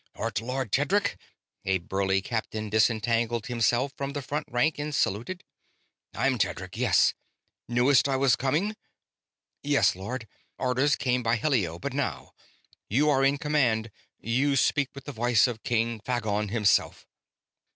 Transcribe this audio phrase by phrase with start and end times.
[0.15, 1.15] "Art Lord Tedric?"
[1.63, 5.43] A burly captain disentangled himself from the front rank and saluted.
[6.15, 7.13] "I'm Tedric, yes.
[7.69, 8.75] Knewst I was coming?"
[9.61, 10.27] "Yes, Lord.
[10.57, 12.33] Orders came by helio but now.
[12.89, 17.05] You are in command; you speak with the voice of King Phagon himself."